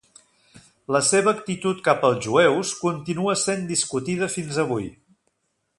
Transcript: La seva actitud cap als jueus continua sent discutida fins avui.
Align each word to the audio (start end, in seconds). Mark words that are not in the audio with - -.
La 0.95 1.01
seva 1.09 1.33
actitud 1.39 1.83
cap 1.89 2.07
als 2.09 2.25
jueus 2.29 2.73
continua 2.81 3.37
sent 3.45 3.65
discutida 3.75 4.31
fins 4.39 4.59
avui. 4.65 4.89